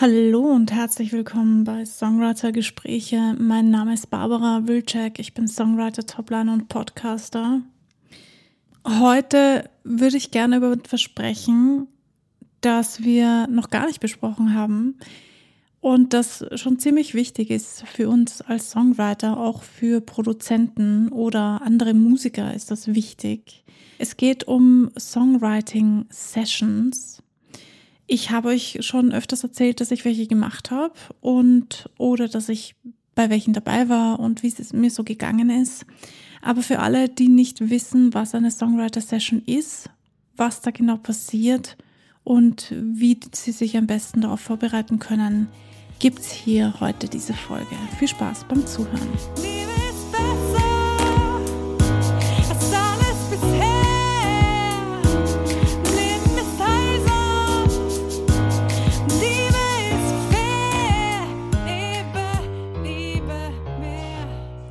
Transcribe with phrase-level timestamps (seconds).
[0.00, 3.34] Hallo und herzlich willkommen bei Songwriter Gespräche.
[3.36, 5.18] Mein Name ist Barbara Wilczek.
[5.18, 7.62] Ich bin Songwriter, Topliner und Podcaster.
[8.86, 11.88] Heute würde ich gerne über etwas sprechen,
[12.60, 15.00] das wir noch gar nicht besprochen haben
[15.80, 21.92] und das schon ziemlich wichtig ist für uns als Songwriter, auch für Produzenten oder andere
[21.92, 23.64] Musiker ist das wichtig.
[23.98, 27.20] Es geht um Songwriting Sessions
[28.08, 32.74] ich habe euch schon öfters erzählt, dass ich welche gemacht habe und oder dass ich
[33.14, 35.84] bei welchen dabei war und wie es mir so gegangen ist.
[36.40, 39.90] Aber für alle, die nicht wissen, was eine Songwriter Session ist,
[40.36, 41.76] was da genau passiert
[42.24, 45.48] und wie sie sich am besten darauf vorbereiten können,
[45.98, 47.74] gibt's hier heute diese Folge.
[47.98, 49.57] Viel Spaß beim Zuhören.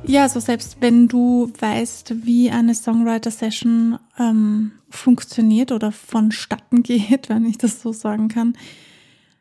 [0.08, 7.44] Ja, so selbst wenn du weißt, wie eine Songwriter-Session ähm, funktioniert oder vonstatten geht, wenn
[7.44, 8.56] ich das so sagen kann,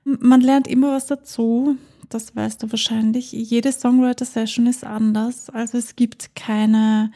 [0.03, 1.77] man lernt immer was dazu.
[2.09, 3.31] Das weißt du wahrscheinlich.
[3.31, 5.49] Jede Songwriter-Session ist anders.
[5.49, 7.13] Also es gibt keine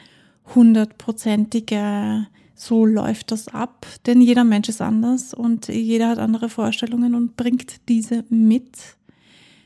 [0.54, 3.86] hundertprozentige, so läuft das ab.
[4.06, 8.96] Denn jeder Mensch ist anders und jeder hat andere Vorstellungen und bringt diese mit.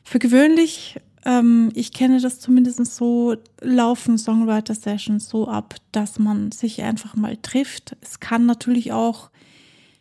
[0.03, 0.97] Für gewöhnlich
[1.27, 7.37] ähm, ich kenne das zumindest so, laufen Songwriter-Sessions so ab, dass man sich einfach mal
[7.37, 7.97] trifft.
[8.01, 9.31] Es kann natürlich auch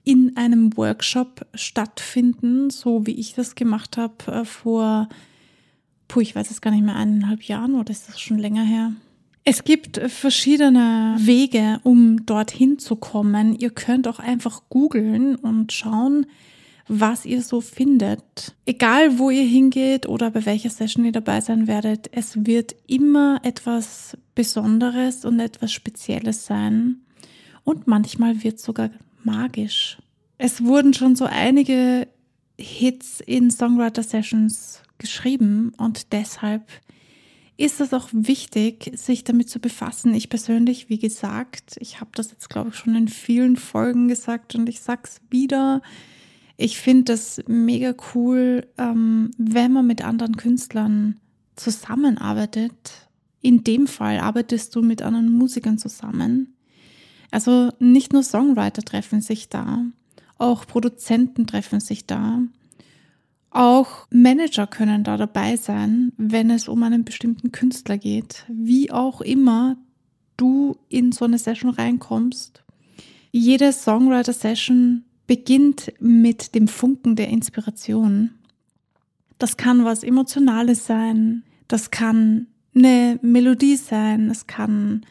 [0.04, 5.09] in einem Workshop stattfinden, so wie ich das gemacht habe äh, vor,
[6.08, 8.94] puh, ich weiß es gar nicht mehr, eineinhalb Jahren oder ist das schon länger her?
[9.44, 13.58] Es gibt verschiedene Wege, um dorthin zu kommen.
[13.58, 16.28] Ihr könnt auch einfach googeln und schauen,
[16.88, 18.55] was ihr so findet.
[18.66, 23.39] Egal, wo ihr hingeht oder bei welcher Session ihr dabei sein werdet, es wird immer
[23.44, 27.02] etwas Besonderes und etwas Spezielles sein.
[27.64, 28.92] Und manchmal wird es sogar
[29.23, 29.98] magisch.
[30.37, 32.08] Es wurden schon so einige
[32.58, 36.64] Hits in Songwriter-Sessions geschrieben und deshalb
[37.58, 40.14] ist es auch wichtig, sich damit zu befassen.
[40.14, 44.55] Ich persönlich, wie gesagt, ich habe das jetzt, glaube ich, schon in vielen Folgen gesagt
[44.55, 45.81] und ich sag's wieder,
[46.58, 51.20] ich finde das mega cool, ähm, wenn man mit anderen Künstlern
[51.55, 53.10] zusammenarbeitet.
[53.42, 56.55] In dem Fall arbeitest du mit anderen Musikern zusammen.
[57.32, 59.83] Also nicht nur Songwriter treffen sich da,
[60.38, 62.42] auch Produzenten treffen sich da.
[63.49, 68.45] Auch Manager können da dabei sein, wenn es um einen bestimmten Künstler geht.
[68.49, 69.77] Wie auch immer
[70.36, 72.64] du in so eine Session reinkommst.
[73.32, 78.31] Jede Songwriter-Session beginnt mit dem Funken der Inspiration.
[79.37, 85.05] Das kann was Emotionales sein, das kann eine Melodie sein, es kann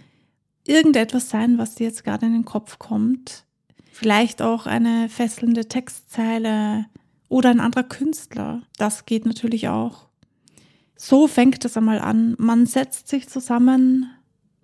[0.67, 3.45] irgendetwas sein, was dir jetzt gerade in den Kopf kommt.
[3.91, 6.87] Vielleicht auch eine fesselnde Textzeile
[7.29, 8.63] oder ein anderer Künstler.
[8.77, 10.09] Das geht natürlich auch.
[10.97, 12.35] So fängt es einmal an.
[12.39, 14.11] Man setzt sich zusammen,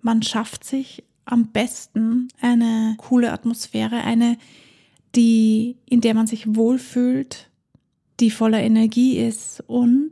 [0.01, 4.37] man schafft sich am besten eine coole Atmosphäre, eine
[5.15, 7.49] die, in der man sich wohlfühlt,
[8.19, 10.11] die voller Energie ist und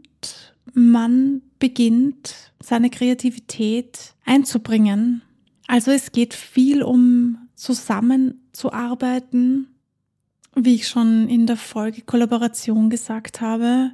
[0.73, 5.21] man beginnt seine Kreativität einzubringen.
[5.67, 9.67] Also es geht viel um zusammenzuarbeiten,
[10.55, 13.91] wie ich schon in der Folge Kollaboration gesagt habe.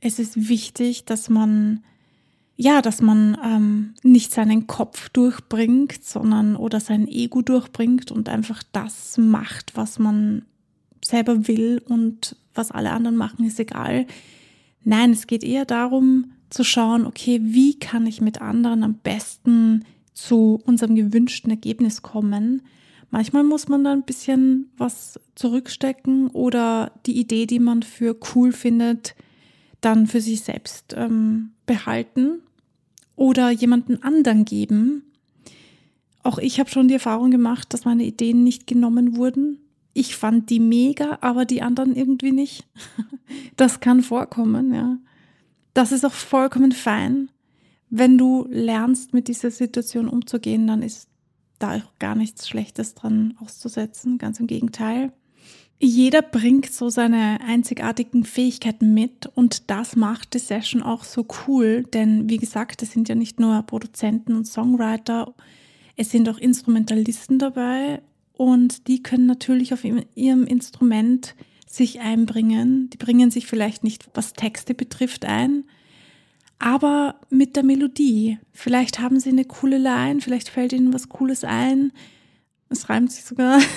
[0.00, 1.84] Es ist wichtig, dass man
[2.62, 8.62] ja, dass man ähm, nicht seinen Kopf durchbringt, sondern oder sein Ego durchbringt und einfach
[8.72, 10.42] das macht, was man
[11.02, 14.06] selber will und was alle anderen machen, ist egal.
[14.84, 19.86] Nein, es geht eher darum zu schauen, okay, wie kann ich mit anderen am besten
[20.12, 22.60] zu unserem gewünschten Ergebnis kommen.
[23.10, 28.52] Manchmal muss man da ein bisschen was zurückstecken oder die Idee, die man für cool
[28.52, 29.14] findet,
[29.80, 32.42] dann für sich selbst ähm, behalten
[33.20, 35.02] oder jemanden anderen geben.
[36.22, 39.58] Auch ich habe schon die Erfahrung gemacht, dass meine Ideen nicht genommen wurden.
[39.92, 42.66] Ich fand die mega, aber die anderen irgendwie nicht.
[43.56, 44.98] Das kann vorkommen, ja.
[45.72, 47.30] Das ist auch vollkommen fein.
[47.88, 51.08] Wenn du lernst, mit dieser Situation umzugehen, dann ist
[51.60, 54.18] da auch gar nichts Schlechtes dran auszusetzen.
[54.18, 55.12] Ganz im Gegenteil.
[55.82, 61.84] Jeder bringt so seine einzigartigen Fähigkeiten mit und das macht die Session auch so cool,
[61.84, 65.34] denn wie gesagt, es sind ja nicht nur Produzenten und Songwriter,
[65.96, 68.02] es sind auch Instrumentalisten dabei
[68.34, 71.34] und die können natürlich auf ihrem Instrument
[71.66, 72.90] sich einbringen.
[72.90, 75.64] Die bringen sich vielleicht nicht, was Texte betrifft, ein,
[76.58, 78.38] aber mit der Melodie.
[78.52, 81.90] Vielleicht haben sie eine coole Line, vielleicht fällt ihnen was Cooles ein.
[82.68, 83.60] Es reimt sich sogar.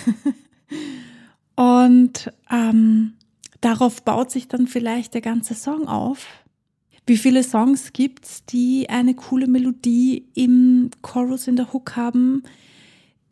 [1.56, 3.14] Und ähm,
[3.62, 6.28] darauf baut sich dann vielleicht der ganze Song auf.
[7.06, 12.44] Wie viele Songs gibt's, die eine coole Melodie im Chorus in der Hook haben,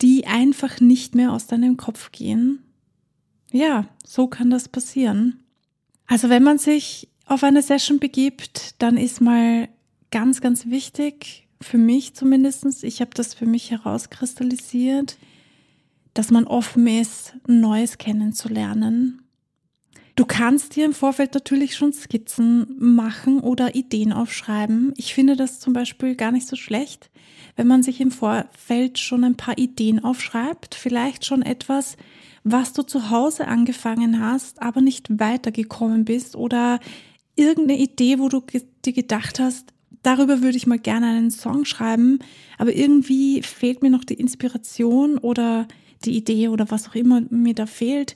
[0.02, 2.60] die einfach nicht mehr aus deinem Kopf gehen?
[3.52, 5.42] Ja, so kann das passieren.
[6.08, 9.70] Also wenn man sich auf eine Session begibt, dann ist mal
[10.12, 12.84] ganz, ganz wichtig, für mich zumindestens.
[12.84, 15.18] ich habe das für mich herauskristallisiert,
[16.22, 19.24] dass man offen ist, Neues kennenzulernen.
[20.16, 24.94] Du kannst dir im Vorfeld natürlich schon Skizzen machen oder Ideen aufschreiben.
[24.98, 27.10] Ich finde das zum Beispiel gar nicht so schlecht,
[27.56, 31.98] wenn man sich im Vorfeld schon ein paar Ideen aufschreibt, vielleicht schon etwas,
[32.44, 36.80] was du zu Hause angefangen hast, aber nicht weitergekommen bist oder
[37.36, 38.44] irgendeine Idee, wo du
[38.86, 39.74] dir gedacht hast,
[40.04, 42.20] darüber würde ich mal gerne einen Song schreiben,
[42.60, 45.68] aber irgendwie fehlt mir noch die Inspiration oder
[46.06, 48.16] die Idee oder was auch immer mir da fehlt,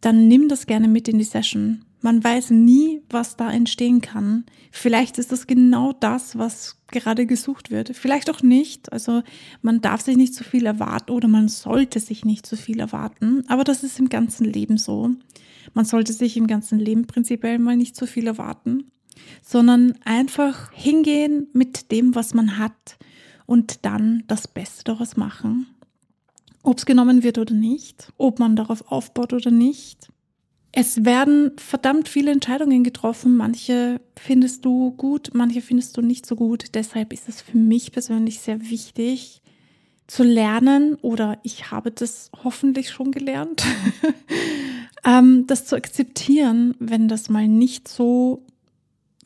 [0.00, 1.84] dann nimm das gerne mit in die Session.
[2.00, 4.44] Man weiß nie, was da entstehen kann.
[4.70, 7.96] Vielleicht ist das genau das, was gerade gesucht wird.
[7.96, 8.92] Vielleicht auch nicht.
[8.92, 9.22] Also
[9.62, 13.42] man darf sich nicht zu viel erwarten oder man sollte sich nicht zu viel erwarten.
[13.48, 15.10] Aber das ist im ganzen Leben so.
[15.74, 18.92] Man sollte sich im ganzen Leben prinzipiell mal nicht zu viel erwarten,
[19.42, 22.96] sondern einfach hingehen mit dem, was man hat
[23.44, 25.66] und dann das Beste daraus machen
[26.68, 30.08] ob es genommen wird oder nicht, ob man darauf aufbaut oder nicht.
[30.70, 33.38] Es werden verdammt viele Entscheidungen getroffen.
[33.38, 36.74] Manche findest du gut, manche findest du nicht so gut.
[36.74, 39.40] Deshalb ist es für mich persönlich sehr wichtig
[40.06, 43.64] zu lernen oder ich habe das hoffentlich schon gelernt,
[45.04, 48.44] ähm, das zu akzeptieren, wenn das mal nicht so,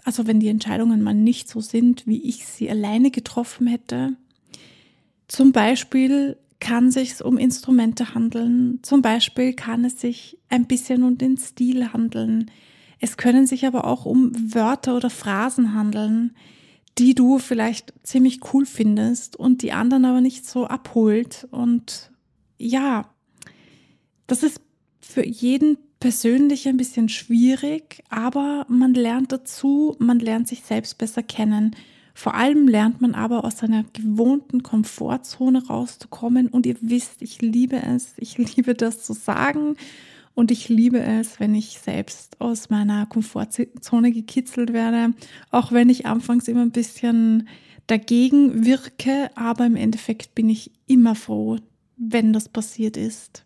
[0.05, 4.13] also wenn die Entscheidungen mal nicht so sind, wie ich sie alleine getroffen hätte.
[5.27, 8.79] Zum Beispiel kann sich um Instrumente handeln.
[8.83, 12.53] Zum Beispiel kann es sich ein bisschen um den Stil handeln.
[13.01, 16.37] Es können sich aber auch um Wörter oder Phrasen handeln,
[16.99, 21.49] die du vielleicht ziemlich cool findest und die anderen aber nicht so abholt.
[21.51, 22.13] Und
[22.59, 23.11] ja,
[24.29, 24.61] das ist
[25.01, 31.25] für jeden persönlich ein bisschen schwierig, aber man lernt dazu, man lernt sich selbst besser
[31.25, 31.75] kennen.
[32.23, 36.47] Vor allem lernt man aber aus seiner gewohnten Komfortzone rauszukommen.
[36.47, 39.75] Und ihr wisst, ich liebe es, ich liebe das zu sagen.
[40.33, 45.15] Und ich liebe es, wenn ich selbst aus meiner Komfortzone gekitzelt werde,
[45.51, 47.49] auch wenn ich anfangs immer ein bisschen
[47.89, 51.59] dagegen wirke, aber im Endeffekt bin ich immer froh,
[51.97, 53.45] wenn das passiert ist.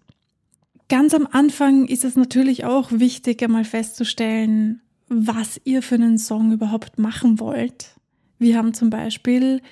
[0.91, 6.53] Ganz am Anfang ist es natürlich auch wichtig, einmal festzustellen, was ihr für einen Song
[6.53, 7.96] überhaupt machen wollt.
[8.39, 9.63] Wir haben zum Beispiel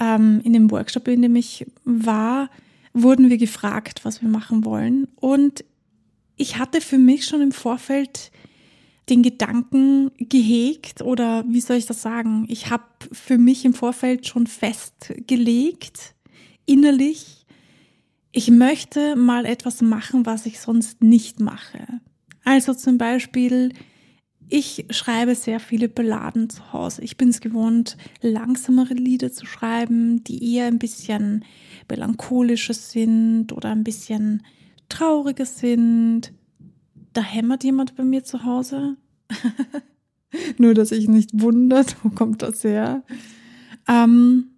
[0.00, 2.50] ähm, in dem Workshop, in dem ich war,
[2.92, 5.08] wurden wir gefragt, was wir machen wollen.
[5.16, 5.64] Und
[6.36, 8.30] ich hatte für mich schon im Vorfeld
[9.08, 12.44] den Gedanken gehegt oder wie soll ich das sagen?
[12.48, 16.14] Ich habe für mich im Vorfeld schon festgelegt,
[16.66, 17.46] innerlich,
[18.32, 21.86] ich möchte mal etwas machen, was ich sonst nicht mache.
[22.44, 23.72] Also zum Beispiel
[24.50, 27.02] ich schreibe sehr viele Balladen zu Hause.
[27.02, 31.44] Ich bin es gewohnt, langsamere Lieder zu schreiben, die eher ein bisschen
[31.88, 34.42] melancholischer sind oder ein bisschen
[34.88, 36.32] trauriger sind.
[37.12, 38.96] Da hämmert jemand bei mir zu Hause.
[40.58, 43.02] Nur, dass ich nicht wundert, wo kommt das her?
[43.86, 44.50] Ähm,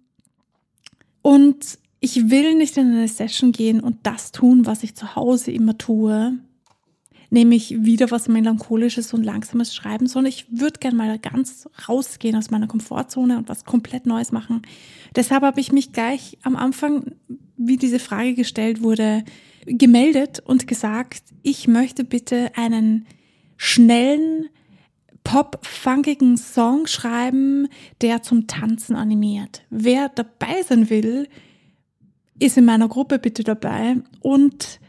[1.21, 5.51] und ich will nicht in eine Session gehen und das tun, was ich zu Hause
[5.51, 6.39] immer tue,
[7.31, 12.51] nämlich wieder was Melancholisches und Langsames schreiben, sondern ich würde gerne mal ganz rausgehen aus
[12.51, 14.61] meiner Komfortzone und was komplett Neues machen.
[15.15, 17.15] Deshalb habe ich mich gleich am Anfang,
[17.57, 19.23] wie diese Frage gestellt wurde,
[19.65, 23.07] gemeldet und gesagt, ich möchte bitte einen
[23.55, 24.49] schnellen,
[25.23, 27.69] pop-funkigen Song schreiben,
[28.01, 29.63] der zum Tanzen animiert.
[29.69, 31.29] Wer dabei sein will,
[32.39, 34.79] ist in meiner Gruppe bitte dabei und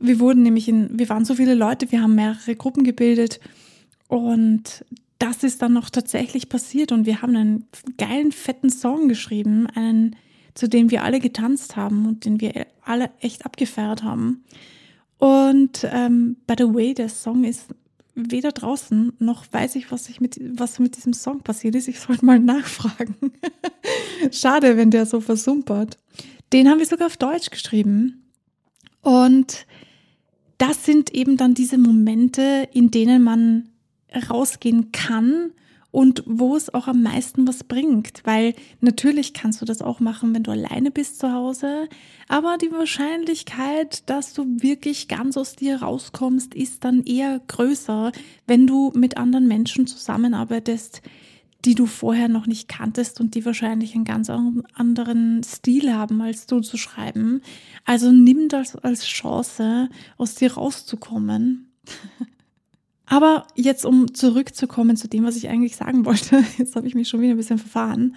[0.00, 3.38] wir wurden nämlich in, wir waren so viele Leute, wir haben mehrere Gruppen gebildet
[4.08, 4.84] und
[5.18, 10.16] das ist dann noch tatsächlich passiert und wir haben einen geilen, fetten Song geschrieben, einen,
[10.54, 14.42] zu dem wir alle getanzt haben und den wir alle echt abgefeiert haben.
[15.18, 17.66] Und ähm, by the way, der Song ist
[18.14, 21.88] weder draußen noch weiß ich, was ich mit was mit diesem Song passiert ist.
[21.88, 23.14] Ich sollte mal nachfragen.
[24.32, 25.98] Schade, wenn der so versumpert.
[26.52, 28.24] Den haben wir sogar auf Deutsch geschrieben.
[29.02, 29.66] Und
[30.60, 33.70] das sind eben dann diese Momente, in denen man
[34.28, 35.52] rausgehen kann
[35.90, 38.20] und wo es auch am meisten was bringt.
[38.24, 41.88] Weil natürlich kannst du das auch machen, wenn du alleine bist zu Hause.
[42.28, 48.12] Aber die Wahrscheinlichkeit, dass du wirklich ganz aus dir rauskommst, ist dann eher größer,
[48.46, 51.00] wenn du mit anderen Menschen zusammenarbeitest,
[51.64, 56.46] die du vorher noch nicht kanntest und die wahrscheinlich einen ganz anderen Stil haben, als
[56.46, 57.42] du zu schreiben.
[57.84, 61.72] Also nimm das als Chance, aus dir rauszukommen.
[63.06, 67.08] Aber jetzt, um zurückzukommen zu dem, was ich eigentlich sagen wollte, jetzt habe ich mich
[67.08, 68.16] schon wieder ein bisschen verfahren.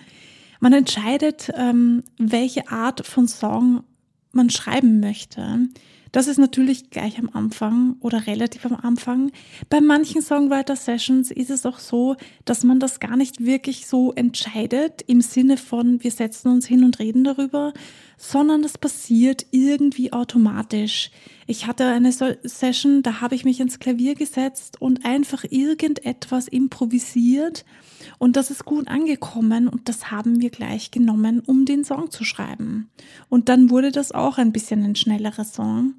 [0.59, 3.83] Man entscheidet, ähm, welche Art von Song
[4.31, 5.67] man schreiben möchte.
[6.13, 9.31] Das ist natürlich gleich am Anfang oder relativ am Anfang.
[9.67, 12.15] Bei manchen Songwriter-Sessions ist es auch so,
[12.45, 16.83] dass man das gar nicht wirklich so entscheidet im Sinne von, wir setzen uns hin
[16.83, 17.73] und reden darüber,
[18.15, 21.09] sondern das passiert irgendwie automatisch.
[21.47, 27.65] Ich hatte eine Session, da habe ich mich ins Klavier gesetzt und einfach irgendetwas improvisiert
[28.19, 32.23] und das ist gut angekommen und das haben wir gleich genommen, um den Song zu
[32.23, 32.91] schreiben.
[33.29, 35.95] Und dann wurde das auch ein bisschen ein schnellerer Song.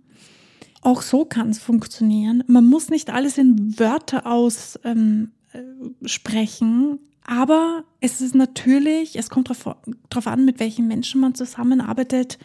[0.84, 2.44] Auch so kann es funktionieren.
[2.46, 9.48] Man muss nicht alles in Wörter aussprechen, ähm, äh, aber es ist natürlich, es kommt
[9.48, 12.38] darauf an, mit welchen Menschen man zusammenarbeitet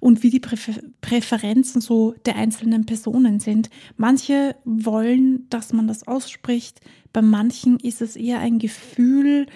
[0.00, 3.70] und wie die Präfer Präferenzen so der einzelnen Personen sind.
[3.96, 6.80] Manche wollen, dass man das ausspricht,
[7.12, 9.46] bei manchen ist es eher ein Gefühl,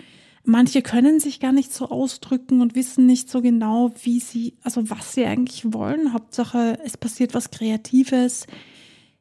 [0.44, 4.88] Manche können sich gar nicht so ausdrücken und wissen nicht so genau, wie sie, also
[4.88, 6.12] was sie eigentlich wollen.
[6.12, 8.46] Hauptsache, es passiert was Kreatives.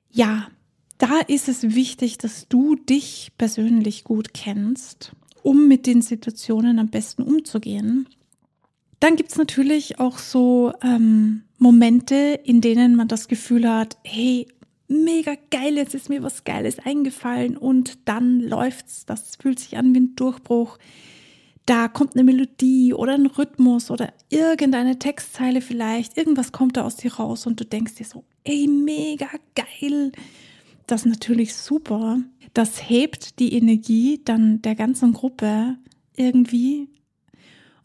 [0.10, 0.48] Ja,
[0.98, 6.88] da ist es wichtig, dass du dich persönlich gut kennst, um mit den Situationen am
[6.88, 8.08] besten umzugehen.
[9.00, 14.48] Dann gibt's natürlich auch so ähm, Momente, in denen man das Gefühl hat, hey,
[14.89, 19.05] mega geil, jetzt ist mir was Geiles eingefallen und dann läuft's.
[19.05, 20.77] Das fühlt sich an wie ein Durchbruch
[21.69, 26.96] da kommt eine Melodie oder ein Rhythmus oder irgendeine Textzeile vielleicht, irgendwas kommt da aus
[26.96, 30.12] dir raus und du denkst dir so, ey, mega geil.
[30.88, 32.22] Das ist natürlich super.
[32.55, 35.77] Das hebt die Energie dann der ganzen Gruppe
[36.15, 36.88] irgendwie.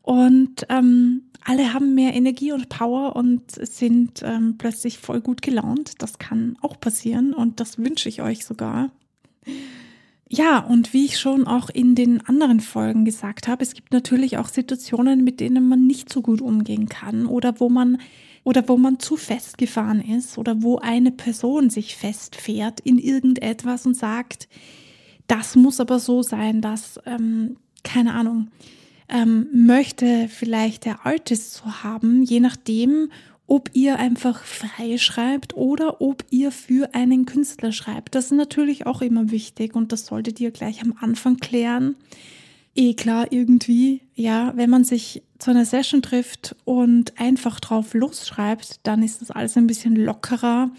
[0.05, 6.03] Und ähm, alle haben mehr Energie und Power und sind ähm, plötzlich voll gut gelaunt.
[6.03, 8.91] Das kann auch passieren und das wünsche ich euch sogar.
[10.29, 14.37] Ja, und wie ich schon auch in den anderen Folgen gesagt habe, es gibt natürlich
[14.37, 17.99] auch Situationen, mit denen man nicht so gut umgehen kann oder wo man
[18.43, 23.97] oder wo man zu festgefahren ist oder wo eine Person sich festfährt in irgendetwas und
[23.97, 24.49] sagt,
[25.29, 28.49] das muss aber so sein, dass, ähm, keine Ahnung,
[29.15, 33.11] ähm, möchte vielleicht der Artist so haben, je nachdem,
[33.47, 38.15] ob ihr einfach frei schreibt oder ob ihr für einen Künstler schreibt.
[38.15, 41.95] Das ist natürlich auch immer wichtig und das solltet ihr gleich am Anfang klären.
[42.75, 48.81] Eh klar, irgendwie, ja, wenn man sich zu einer Session trifft und einfach drauf losschreibt,
[48.83, 50.73] dann ist das alles ein bisschen lockerer.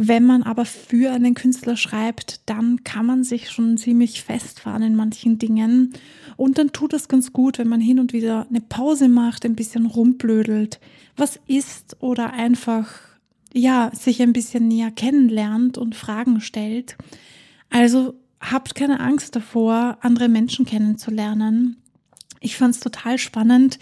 [0.00, 4.94] Wenn man aber für einen Künstler schreibt, dann kann man sich schon ziemlich festfahren in
[4.94, 5.92] manchen Dingen.
[6.38, 9.56] Und dann tut es ganz gut, wenn man hin und wieder eine Pause macht, ein
[9.56, 10.78] bisschen rumblödelt,
[11.16, 12.88] was ist oder einfach,
[13.52, 16.96] ja, sich ein bisschen näher kennenlernt und Fragen stellt.
[17.70, 21.76] Also habt keine Angst davor, andere Menschen kennenzulernen.
[22.38, 23.80] Ich fand es total spannend,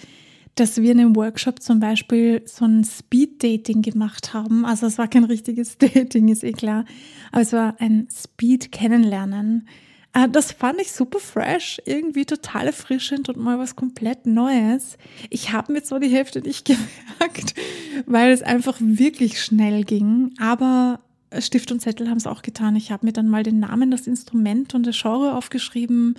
[0.55, 4.65] dass wir in einem Workshop zum Beispiel so ein Speed-Dating gemacht haben.
[4.65, 6.87] Also es war kein richtiges Dating, ist eh klar,
[7.33, 9.69] aber es war ein Speed-Kennenlernen.
[10.17, 14.97] Äh, das fand ich super fresh, irgendwie total erfrischend und mal was komplett Neues.
[15.29, 16.65] Ich habe mir zwar die Hälfte nicht
[17.19, 17.55] gemerkt,
[18.07, 21.01] weil es einfach wirklich schnell ging, aber
[21.39, 22.77] Stift und Zettel haben es auch getan.
[22.77, 26.19] Ich habe mir dann mal den Namen, das Instrument und das Genre aufgeschrieben.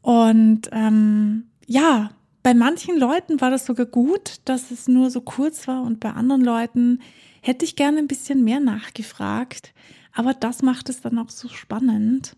[0.00, 2.10] Und ähm, ja,
[2.42, 6.10] bei manchen Leuten war das sogar gut, dass es nur so kurz war und bei
[6.10, 6.98] anderen Leuten
[7.40, 9.74] hätte ich gerne ein bisschen mehr nachgefragt.
[10.12, 12.34] Aber das macht es dann auch so spannend.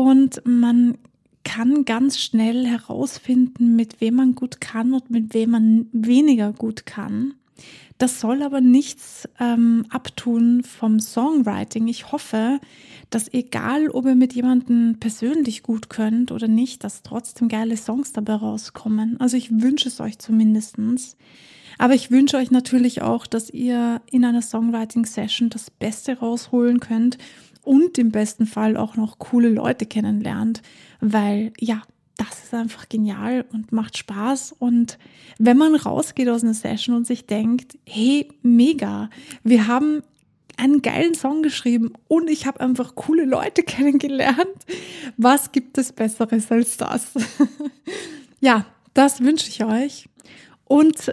[0.00, 0.96] Und man
[1.44, 6.86] kann ganz schnell herausfinden, mit wem man gut kann und mit wem man weniger gut
[6.86, 7.34] kann.
[7.98, 11.86] Das soll aber nichts ähm, abtun vom Songwriting.
[11.86, 12.60] Ich hoffe,
[13.10, 18.14] dass egal, ob ihr mit jemandem persönlich gut könnt oder nicht, dass trotzdem geile Songs
[18.14, 19.20] dabei rauskommen.
[19.20, 21.18] Also ich wünsche es euch zumindestens.
[21.76, 27.18] Aber ich wünsche euch natürlich auch, dass ihr in einer Songwriting-Session das Beste rausholen könnt
[27.62, 30.62] und im besten Fall auch noch coole Leute kennenlernt,
[31.00, 31.82] weil ja,
[32.16, 34.54] das ist einfach genial und macht Spaß.
[34.58, 34.98] Und
[35.38, 39.08] wenn man rausgeht aus einer Session und sich denkt, hey, mega,
[39.42, 40.02] wir haben
[40.58, 44.66] einen geilen Song geschrieben und ich habe einfach coole Leute kennengelernt.
[45.16, 47.12] Was gibt es Besseres als das?
[48.40, 50.08] ja, das wünsche ich euch.
[50.64, 51.12] Und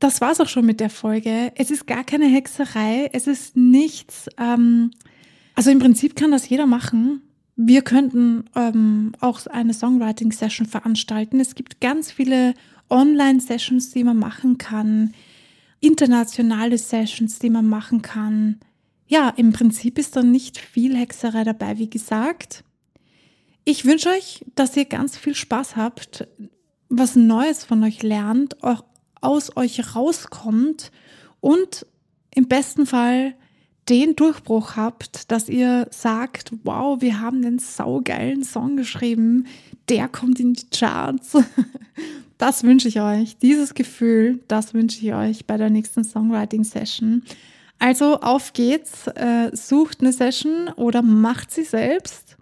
[0.00, 1.52] das war's auch schon mit der Folge.
[1.54, 3.08] Es ist gar keine Hexerei.
[3.12, 4.28] Es ist nichts.
[4.36, 4.90] Ähm,
[5.54, 7.22] also im Prinzip kann das jeder machen.
[7.56, 11.40] Wir könnten ähm, auch eine Songwriting-Session veranstalten.
[11.40, 12.54] Es gibt ganz viele
[12.88, 15.12] Online-Sessions, die man machen kann,
[15.80, 18.60] internationale Sessions, die man machen kann.
[19.06, 22.64] Ja, im Prinzip ist da nicht viel Hexerei dabei, wie gesagt.
[23.64, 26.26] Ich wünsche euch, dass ihr ganz viel Spaß habt,
[26.88, 28.84] was Neues von euch lernt, auch
[29.20, 30.90] aus euch rauskommt
[31.40, 31.86] und
[32.34, 33.34] im besten Fall
[33.92, 39.46] den Durchbruch habt, dass ihr sagt, wow, wir haben den saugeilen Song geschrieben,
[39.88, 41.36] der kommt in die Charts.
[42.38, 43.36] Das wünsche ich euch.
[43.38, 47.22] Dieses Gefühl, das wünsche ich euch bei der nächsten Songwriting-Session.
[47.78, 52.36] Also auf geht's, äh, sucht eine Session oder macht sie selbst.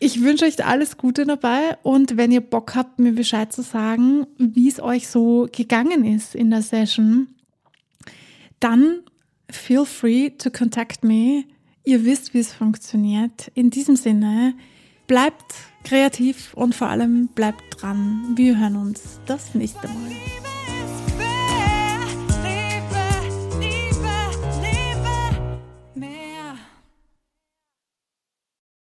[0.00, 4.26] Ich wünsche euch alles Gute dabei und wenn ihr Bock habt, mir Bescheid zu sagen,
[4.36, 7.28] wie es euch so gegangen ist in der Session,
[8.60, 9.00] dann
[9.50, 11.44] feel free to contact me.
[11.84, 13.50] Ihr wisst, wie es funktioniert.
[13.54, 14.54] In diesem Sinne,
[15.06, 18.34] bleibt kreativ und vor allem bleibt dran.
[18.36, 20.47] Wir hören uns das nächste Mal.